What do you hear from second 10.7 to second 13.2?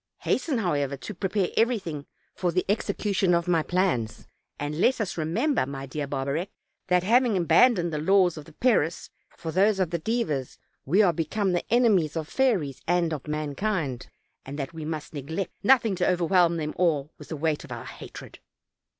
we are become the enemies of fairies and